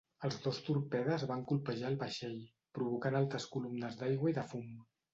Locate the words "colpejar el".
1.53-1.99